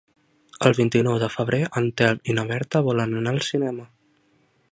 El 0.67 0.71
vint-i-nou 0.77 1.17
de 1.23 1.27
febrer 1.33 1.59
en 1.81 1.91
Telm 2.01 2.23
i 2.33 2.35
na 2.39 2.47
Berta 2.53 2.83
volen 2.89 3.15
anar 3.19 3.35
al 3.35 3.43
cinema. 3.51 3.87